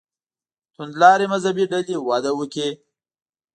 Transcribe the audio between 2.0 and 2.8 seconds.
وده وکړي.